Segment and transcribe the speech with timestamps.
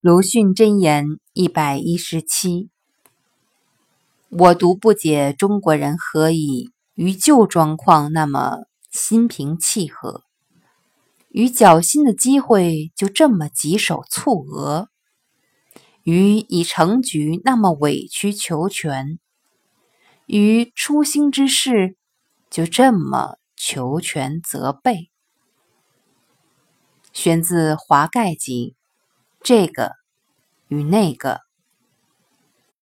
[0.00, 2.70] 鲁迅箴言一百一十七：
[4.28, 8.58] 我独不解中国人何以与旧状况那么
[8.92, 10.22] 心平气和，
[11.30, 14.88] 与侥幸的机会就这么棘手蹙额，
[16.04, 19.18] 与已成局那么委曲求全，
[20.26, 21.96] 于初心之事
[22.48, 25.10] 就这么求全责备。
[27.12, 28.76] 选自《华盖集》。
[29.40, 29.96] 这个
[30.68, 31.47] 与那个。